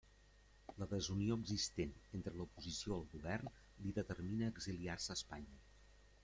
[0.83, 3.53] La desunió existent entre l'oposició al govern
[3.85, 5.63] li determina a exiliar-se a Espanya.